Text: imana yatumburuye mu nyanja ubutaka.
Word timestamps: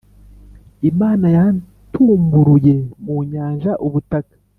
imana 0.89 1.27
yatumburuye 1.35 2.75
mu 3.03 3.17
nyanja 3.31 3.71
ubutaka. 3.85 4.33